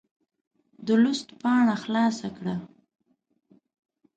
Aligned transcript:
د 0.85 0.87
لوست 1.03 1.27
پاڼه 1.41 1.75
خلاصه 1.83 2.27
کړه. 2.37 2.55